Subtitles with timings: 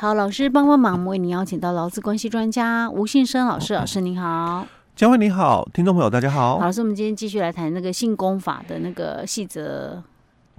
[0.00, 6.56] 好，老师帮帮忙，为您邀请到劳资关系专家吴信生老师，老师您好，嘉惠你好，听众朋友大家好。
[6.56, 10.00] 好，老师，我们今天继续来谈那个性工法的那个细则，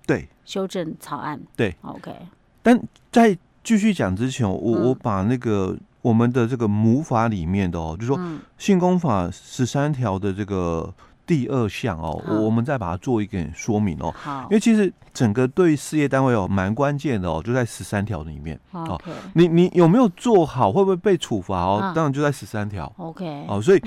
[0.06, 2.14] 对，修正草案，对，OK。
[2.62, 2.78] 但
[3.14, 8.20] 在继续讲之前，我我把那个我们的这个母法里面的哦，就是说
[8.58, 10.94] 性工法十三条的这个。
[11.30, 14.12] 第二项哦，我们再把它做一点说明哦。
[14.18, 18.60] 好，因为其实整个对事业单位哦，蛮关键的哦，就在十三条里面。
[18.72, 19.00] 哦，
[19.36, 21.94] 你你有没有做好，会不会被处罚哦？
[21.94, 22.92] 当然就在十三条。
[22.98, 23.46] OK。
[23.48, 23.82] 哦，所以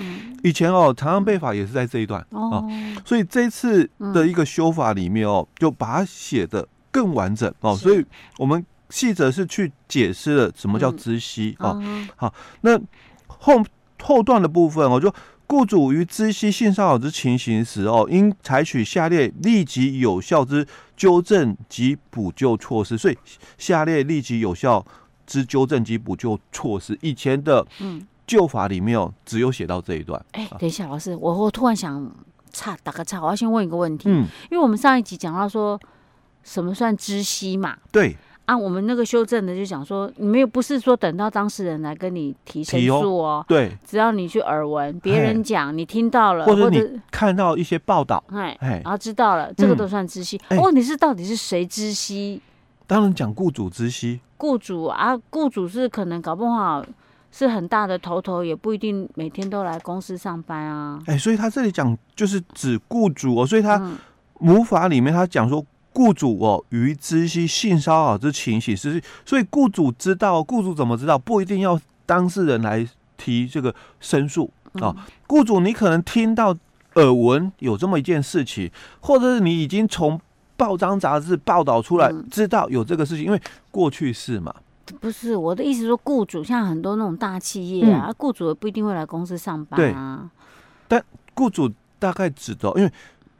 [0.44, 2.64] 以前哦，常常被罚也是在这一段哦。
[3.04, 7.74] 所以这次的一个修法里面哦，就把它写的更完整哦。
[7.76, 8.06] 所以
[8.38, 11.82] 我们细则是去解释了什么叫知悉哦。
[12.14, 12.78] 好，那
[13.26, 13.60] 后
[14.00, 15.12] 后段的部分哦，就。
[15.52, 20.66] 雇主于知悉性骚扰之情形时，哦，应采取下列立即有效之
[20.96, 22.96] 纠正及补救措施。
[22.96, 23.18] 所以，
[23.58, 24.82] 下列立即有效
[25.26, 27.66] 之纠正及补救措施，以前的
[28.26, 30.18] 旧法里面哦，只有写到这一段。
[30.32, 32.10] 哎、欸，等一下，老师，我我突然想
[32.50, 34.08] 岔打个岔，我要先问一个问题。
[34.08, 35.78] 嗯，因为我们上一集讲到说
[36.42, 37.76] 什么算知悉嘛？
[37.90, 38.16] 对。
[38.44, 50.40] 啊，我们那个修正的就讲说，你没有不是说等到当事人来跟你提申诉哦，对，只要你去耳闻别人讲，你听到了，或者你看到一些报道，哎，然后知道了，这个都算知悉。
[50.50, 52.42] 问题是到底是谁知悉？
[52.88, 56.84] 当然讲雇主知悉，雇主啊，雇主是可能搞不好
[57.30, 60.98] 是很大的头头，也不一定每天都来公司上班啊。
[61.06, 63.80] 哎，所以他这里讲就是指雇主哦，所以他
[64.40, 65.64] 母法里面他讲说。
[65.94, 71.18] 雇主哦，于知悉性骚扰之情形，是所以雇主知道，雇主怎么知道？
[71.18, 74.96] 不一定要当事人来提这个申诉啊。
[75.26, 76.56] 雇主你可能听到
[76.94, 78.70] 耳闻有这么一件事情，
[79.00, 80.18] 或者是你已经从
[80.56, 84.54] 报章杂志报道出来知道有这个事情，因为过去式嘛。
[85.00, 90.30] 不是我的意思，说雇主像很多那种大企业啊，雇主也不一定会来公司上班啊。
[90.88, 91.02] 但
[91.34, 92.90] 雇主大概指的，因为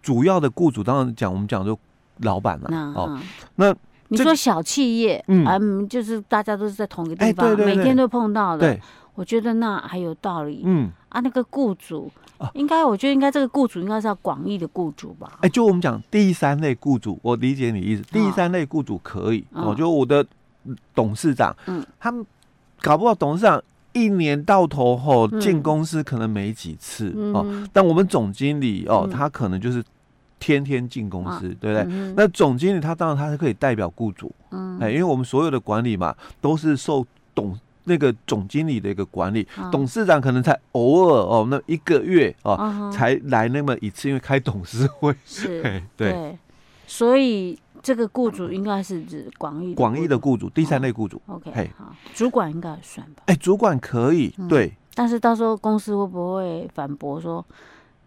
[0.03, 1.79] 主要的雇主当然讲，我们讲就。
[2.23, 3.21] 老板了、啊、哦，
[3.57, 3.75] 那
[4.09, 8.81] 你说小企业，嗯，嗯，就是大家都是在同一个地方，欸、对对对，每天都碰到的，对，
[9.15, 10.91] 我觉得那还有道理，嗯。
[11.09, 15.31] 啊，那个雇主，啊、应该我觉得应该这个雇主应该是要广义的雇主吧？
[15.37, 20.25] 哎、欸，就我们讲第三类雇主，我理解你意思，第三类雇主可以，哦，就我的
[20.95, 22.25] 董事长，嗯，他们
[22.81, 23.63] 搞不好董事长
[23.93, 29.85] 一年到头后进公司可能没几次、嗯、哦，但我们总经理哦，他可能就是。
[30.43, 31.87] 天天进公司，啊、对不对？
[31.89, 46.37] 嗯、那总经理他当然他是可以代表雇主，嗯，哎，因为我们所有的管理嘛，都是受董那个总经理的一个管理，啊、董事长可能才偶尔哦，那一个月哦，啊、才来那么一次，因为开董事会是， 对，对，
[46.89, 51.23] 所以这个雇主应该是指广义广义的雇主，第三类雇主。
[51.27, 53.23] 哦、OK，好，主管应该算吧？
[53.27, 57.45] 哎，主管可以，嗯、对，但是到时候公司会不会反驳说？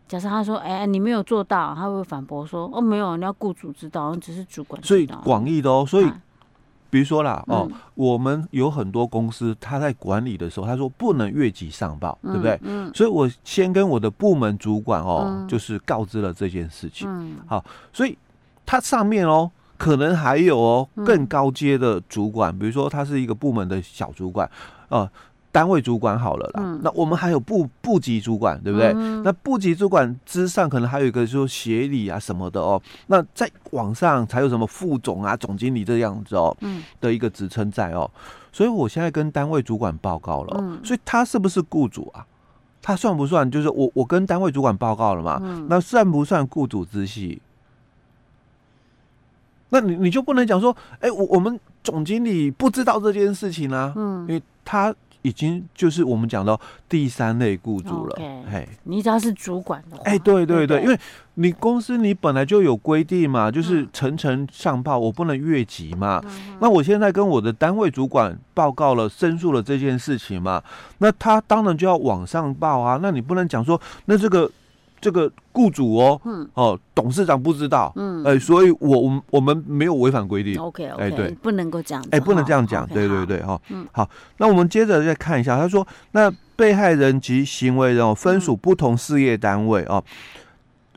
[0.08, 6.08] 假设他说：“哎、欸，你没有做到。”他会反驳说：“哦，没有，你要雇主知道，只是主管知道。”所以广义的哦，所以
[6.90, 12.60] 比如说啦，哦，嗯、我们有很多公司，他在管理的时候，他说不能越级上报，嗯、对不对？
[12.64, 12.92] 嗯。
[12.94, 17.10] 所以我先跟我的部门主管哦，嗯、就是告知了这件事情。
[17.10, 17.38] 嗯。
[17.48, 18.18] 好，所以
[18.66, 24.50] 他上面哦，可能还有哦更高阶的主管，嗯、比如说他是一个部门的小主管，
[24.90, 25.10] 呃。
[25.56, 28.92] 单位主管好了啦，嗯、那我们还有部部级主管，对不对？
[28.94, 32.82] 嗯、那部级主管之上，可能还有一个说协理啊什么的哦。
[33.08, 38.12] 那在网上才有什么副总啊、总经理这样子哦，嗯、的一个职称在哦。
[38.52, 42.28] 所以我现在跟单位主管报告了，嗯、所以他是不是雇主啊？
[42.82, 43.50] 他算不算？
[43.50, 45.40] 就是我我跟单位主管报告了嘛？
[45.42, 47.42] 嗯、那算不算雇主之系？
[49.70, 53.94] 那你你就不能讲说，哎、欸，我我们总经理不知道这件事情啊？
[53.96, 54.94] 嗯，因为他。
[55.26, 58.16] 已经就是我们讲到第三类雇主了，
[58.48, 60.96] 嘿你只要是主管的话，哎，对对对，因为
[61.34, 66.22] 你公司你本来就有规定嘛，就是层层上报，我不能越级嘛。
[66.26, 70.62] 嗯、那我现在跟我的单位主管报告了，申诉了这件事情嘛，
[71.00, 73.00] 那他当然就要往上报啊。
[73.02, 74.52] 那你不能讲说，那这个。
[75.06, 84.10] 这个雇主哦，嗯，哦，董事长不知道，嗯，哎，所以我我我们没有违反规定，OK OK，哎，对，不能够这样，哎，不能这样讲，对对对，哈，嗯，好，
[84.40, 90.04] 那我们接着再看一下，他说，那被害人及行为人哦，分属不同事业单位哦，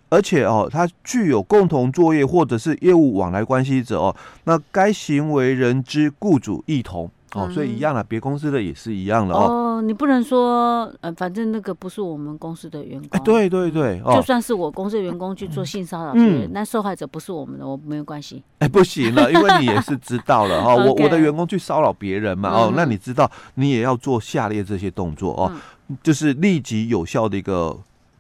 [0.09, 9.83] 而且哦，他具有共同作业或者是业务往来关系者哦，那该行为人之雇主一同哦，所以一样了，别公司的也是一样的哦。
[9.83, 13.23] 你不能说，呃，反正那个不是我们公司的员工。
[13.23, 18.43] 对对对，就算是我公司的员工去做性骚扰别人，那受害者不是我们的，我没有关系。
[18.61, 20.77] 哎，不行了，因为你也是知道了哦。
[20.89, 25.53] 我我的员工去骚扰别人嘛，哦，那你知道，你也要做下列这些动作哦，
[26.03, 27.77] 就是立即有效的一个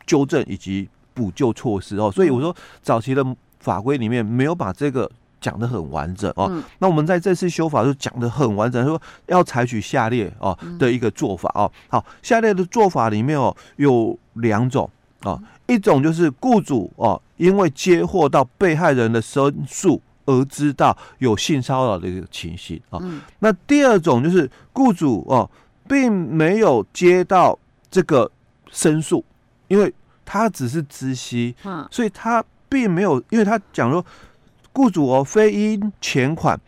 [0.07, 2.11] 纠正以及补救措施哦。
[2.13, 3.25] 所以我说，早期的
[3.59, 5.11] 法规里面没有把这个。
[5.41, 11.71] 讲的很完整哦，嗯、那我们在这次修法就讲的很完整，说要采取下列哦的一个做法哦。
[11.89, 14.91] 好，下列的做法里面哦有两种
[15.23, 22.99] 哦，一种就是雇主哦，因为接获到被害人的申诉而知道有性骚扰的一个情形啊。
[23.01, 25.49] 嗯、那第二种就是雇主哦，
[25.87, 27.57] 并没有接到
[27.91, 28.29] 这个
[28.73, 29.25] 申诉，
[29.69, 29.95] 因为
[30.25, 31.55] 他只是知悉，
[31.93, 34.05] 所以他并没有，因为他讲说。
[34.73, 36.59] 雇主哦，非因前款，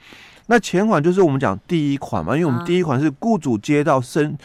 [0.46, 4.36] 那前款就是我们讲第一款嘛，因为我们第一款是雇主接到申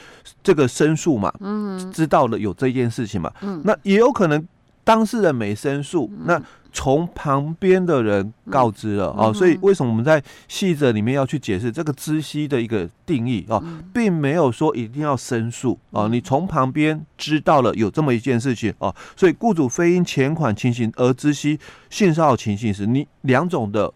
[0.43, 4.47] 这个申诉嘛，嗯，知道了有这件事情嘛，嗯，那也有可能
[4.85, 6.41] 当事人没申诉，那
[6.71, 21.59] 从旁边的人告知了哦，所以为什么我们在细则里面要去解释这个知悉的一个定义哦，并没有说一定要申诉哦，你从旁边知道了有这么一件事情哦，所以雇主非因前款情形而知悉
[21.89, 23.91] 性骚扰情形时，你两种的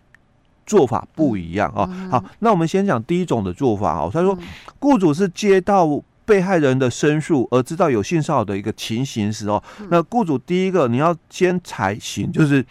[0.66, 1.86] 做法不一样啊。
[2.10, 4.36] 好，那我们先讲第一种的做法哦，他说
[4.80, 6.02] 雇主是接到。
[6.30, 12.64] 被害人的申诉而知道有性骚扰的一个情形时候，那雇主第一个你要先采行，就是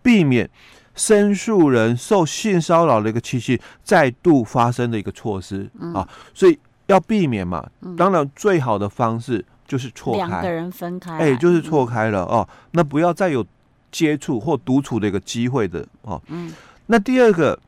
[0.00, 0.48] 避免
[0.94, 7.68] 申诉人受性骚扰的一个情形再度发生的一个措施啊，所以要避免嘛。
[7.98, 12.48] 当然，最好的方式就是错开，两个人分开，哎，就是错开了哦。
[12.70, 13.44] 那不要再有
[13.90, 16.18] 接触或独处的一个机会的哦。
[16.28, 16.50] 嗯，
[16.86, 17.58] 那第二个。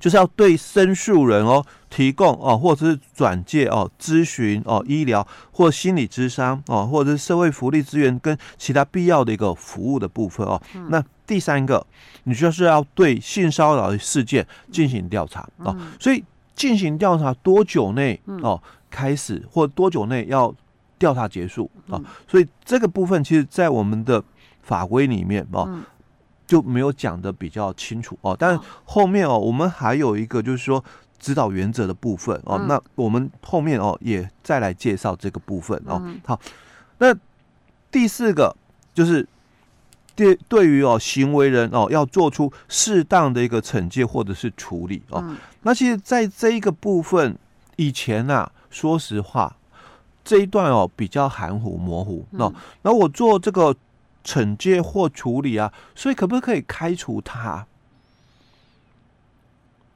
[0.00, 10.60] 就是要对申诉人哦提供哦，或者是转介哦咨询哦医疗或心理咨商哦，或者是社会福利资源跟其他必要的一个服务的部分哦。
[10.74, 11.86] 嗯、那第三个，
[12.24, 15.76] 你就是要对性骚扰的事件进行调查哦。
[15.78, 16.24] 嗯、所以
[16.56, 18.60] 进行调查多久内哦
[18.90, 20.52] 开始，或多久内要
[20.98, 22.00] 调查结束啊？
[22.26, 24.24] 所以这个部分其实在我们的
[24.62, 25.68] 法规里面哦。
[26.50, 30.84] 嗯就没有讲的比较清楚哦，但后面哦，我们还有一个就是说
[31.16, 36.02] 指导原则的部分哦，嗯、那我们后面哦也再来介绍这个部分哦。
[36.04, 36.40] 嗯、好，
[36.98, 37.14] 那
[37.88, 38.52] 第四个
[38.92, 39.24] 就是
[40.16, 45.22] 对对于哦行为人哦要做出适当的一个惩戒或者是处理哦。
[45.24, 47.38] 嗯、那其实在这一个部分
[47.76, 49.54] 以前呐、啊，说实话
[50.24, 52.26] 这一段哦比较含糊模糊。
[52.32, 53.76] 那、嗯、那我做这个。
[54.24, 57.66] 惩戒或处理啊，所以可不可以开除他？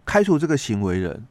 [0.04, 1.26] 开除这个行为人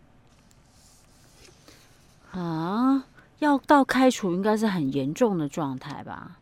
[2.31, 3.05] 啊？
[3.39, 6.37] 要到开除，应该是很严重的状态吧？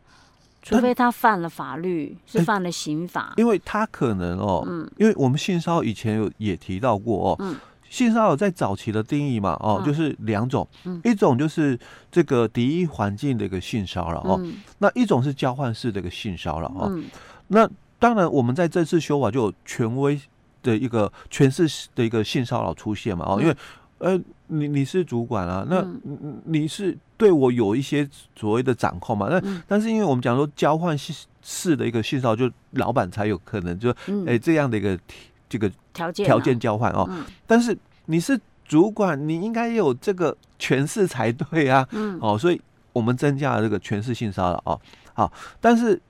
[0.62, 3.34] 除非他犯了法律，是犯了刑法。
[3.36, 7.56] 因为他可能哦，嗯，因为我们性骚扰以前有也提到过哦，嗯。
[7.92, 10.66] 性骚扰在早期的定义嘛，哦，就是两种，
[11.04, 11.78] 一种就是
[12.10, 14.42] 这个敌意环境的一个性骚扰哦，
[14.78, 16.98] 那一种是交换式的一个性骚扰哦。
[17.48, 17.68] 那
[17.98, 20.18] 当然，我们在这次修法就有权威
[20.62, 23.54] 的一个权势的一个性骚扰出现嘛，哦，因为
[23.98, 25.86] 呃，你你是主管啊，那
[26.46, 30.96] 你是对我有一些所谓的掌控嘛，那但是因为我们讲说交换
[31.42, 33.94] 式的一个性骚扰，就老板才有可能就
[34.26, 34.98] 哎这样的一个。
[35.52, 42.60] 这个条件条件交换哦，嗯、但是你是主管，你应该有这个权势才对啊，嗯，哦，所以
[42.92, 44.80] 我们增加了这个权势性骚扰哦，
[45.14, 46.00] 好，但是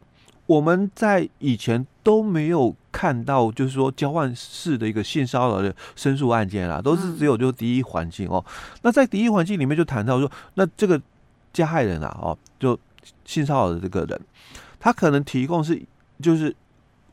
[0.47, 11.01] 我们在以前都没有看到，就是说交换式的一个性骚扰的申诉案件啦，都是只有就是敌意环境哦，嗯、那在第一环境里面就谈到说，那这个
[11.53, 12.79] 加害人啊，哦，就
[13.25, 14.21] 性骚扰的这个人，
[14.79, 15.83] 他可能提供是
[16.21, 16.55] 就是。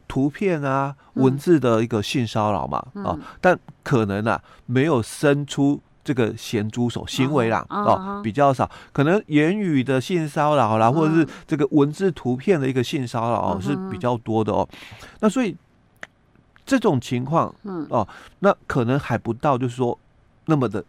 [0.09, 14.67] 图片啊，文字的一个性骚扰嘛，嗯、啊，但可能啊没有伸出这个咸猪手行为啦，哦、啊，比较少，可能言语的性骚扰啦，或者是这个文字图片的一个性骚扰哦，是比较多的哦。
[15.19, 15.55] 那所以
[16.65, 18.07] 这种情况，嗯，哦，
[18.39, 19.97] 那可能还不到就是说
[20.45, 20.83] 那么的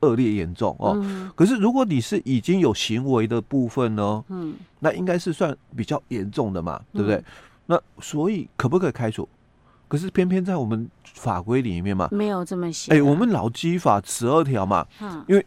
[0.00, 0.98] 恶劣严重哦。
[1.00, 7.22] 嗯、可是如果你是已经有行为的部分呢，嗯，那应该是算比较严重的嘛，对不对？
[7.68, 9.28] 嗯那所以可不可以开除？
[9.88, 12.92] 可是偏偏在我们法规里面嘛，没有这么写。
[12.92, 15.46] 哎，我们劳基法十二条嘛，嗯，因为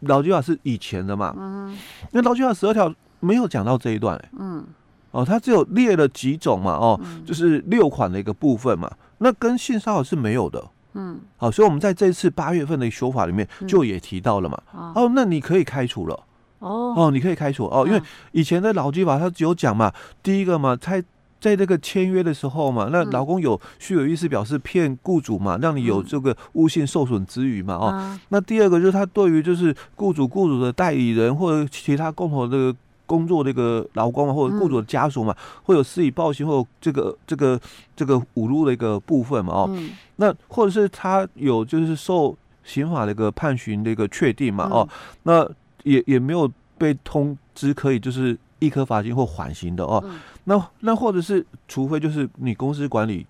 [0.00, 1.76] 劳基法是以前的嘛，嗯，
[2.12, 4.64] 那劳基法十二条没有讲到这一段，哎，嗯，
[5.10, 14.58] 哦，它只有列了几种嘛，哦，就是六款的一个部分嘛，那跟性骚扰是没有的，嗯，好，所以我们在这次八月份的修法里面就也提到了嘛。
[14.74, 16.14] 嗯、哦，那你可以开除了。
[16.60, 16.94] 哦。
[16.96, 17.66] 哦，你可以开除。
[17.66, 18.00] 哦，因为
[18.32, 21.02] 以前的劳基法它只有讲嘛，第一个嘛，在
[21.40, 27.74] 在这个签约的时候嘛，那劳工有虚有意思表示骗雇主嘛，让你有这个诬陷受损之余嘛。
[27.74, 32.74] 哦，那第二个就是他对于就是雇主雇主的代理人或者其他共同的
[33.06, 37.60] 工作这个劳工嘛，或者雇主的家属嘛，会有施以暴行或这个这个
[37.96, 39.52] 这个侮辱的一个部分嘛。
[39.54, 39.78] 哦，
[40.16, 44.68] 那或者是他有就是受刑法的一个判刑的一个确定嘛。
[44.70, 44.88] 哦，
[45.22, 45.48] 那。
[45.84, 53.26] 也也没有被通知可以就是易科罚金或缓刑的哦，嗯、那那或者是除非就是你公司管理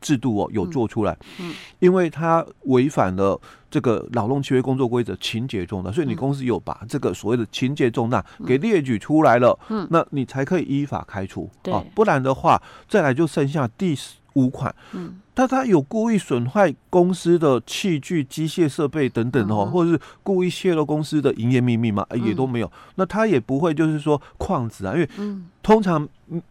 [0.00, 1.54] 制度哦有做出来，嗯，嗯。
[1.78, 13.94] 因为他违反了这个劳动契约工作规则，情节重大，所以你公司有把这个所谓的情节重大给列举出来了，嗯，那你才可以依法开除，啊、哦，不然的话再来就剩下第
[14.34, 15.16] 五款，嗯。
[15.34, 22.70] 但他有故意损坏公司的器具、机械设备等等哦，或者是故意泄露公司的营业秘密嘛，也都没有。
[22.96, 25.08] 那他也不会就是说旷职啊，因为
[25.62, 26.06] 通常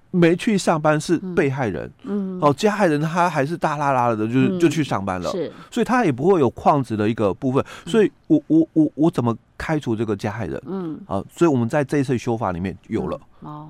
[0.10, 7.64] 没去上班是被害人，嗯，哦，加害人他还是大拉拉的，就是就去上班了，是，所以他也不会有旷职的一个部分。
[7.86, 10.60] 所以我我我我怎么开除这个加害人？
[10.66, 13.70] 嗯，好，所以我们在这一次修法里面有了，哦，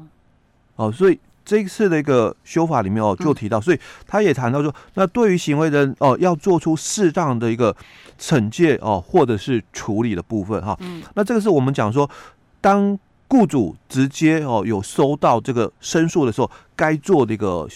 [0.77, 1.19] 哦，所以。
[1.51, 7.75] 这一次的一个修法里面哦，就提到，所以他也谈到说，那对于行为人哦，要做出适当的一个
[8.17, 10.77] 惩戒哦，或者是处理的部分哈。
[10.79, 11.03] 嗯。
[11.13, 12.09] 那这个是我们讲说，
[12.61, 17.67] 当雇主直接哦有收到这个申诉的时候，该做的一个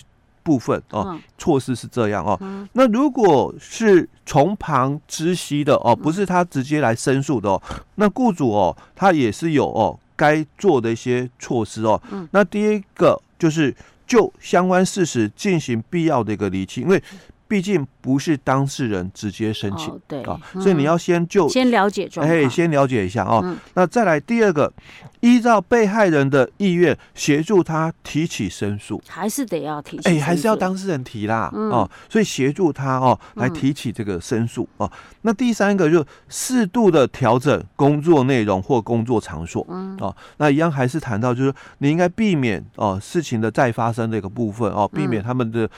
[0.41, 2.39] 部分哦，措施是这样哦。
[2.71, 7.61] 那如果是从旁知悉的哦，不是他直接来申诉的哦，
[7.95, 12.01] 那雇主哦，他也是有哦该做的一些措施哦。
[12.09, 12.25] 嗯。
[12.31, 13.21] 那第一个。
[13.45, 13.71] 就是
[14.07, 16.99] 就相关事实进行必要的一个厘清，因为
[17.47, 23.55] 毕竟不是当事人直接申请，对啊，所以你要先就先了解状况，哎，先了解一下哦。
[23.75, 24.71] 那再来第二个，
[25.19, 34.91] 依照被害人的意愿协助他提起申诉，还是得要提起，哎，还是要当事人提啦，哦，所以协助他哦来提起这个申诉哦。
[35.21, 45.69] 那第三个就适度的调整工作内容或工作场所，嗯，哦，那一样还是谈到就是你应该避免哦事情的再发生的一个部分哦，避免他们的。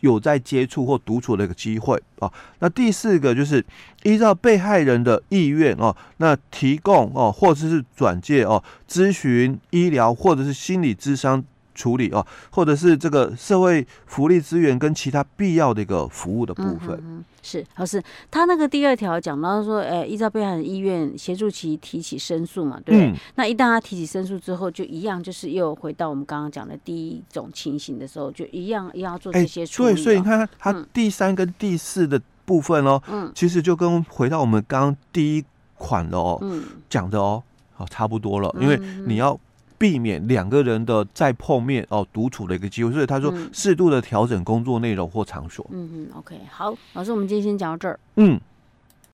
[0.00, 3.64] 有在接触或独处的一个机会啊，那第四个就是
[4.02, 11.44] 依照被害人的意愿哦，那提供哦，或者是转介哦，咨询医疗或者是心理咨商。
[11.76, 29.92] 处理哦，或者是这个社会福利资源跟其他必要的一个服务的部分，是老师，他那个第二条讲到说，呃，依照被害人意愿协助其提起申诉嘛，对，对、嗯、那一旦他提起申诉之后，就一样就是又回到我们刚刚讲的第一种情形的时候，就一样要做这些处理、哦。
[29.92, 35.44] 对、欸，所以你看他第三跟第四的部分哦，嗯，其实就跟回到我们刚刚第一
[35.76, 37.42] 款的哦，嗯，讲的哦，
[37.74, 39.38] 好差不多了，因为你要。
[39.78, 45.66] 避免两个人的再碰面哦，独处的一个机会，所以他说适度的调整工作内容或场所。
[45.72, 47.98] 嗯嗯，OK，好，老师，我们今天先讲到这儿。
[48.16, 48.40] 嗯。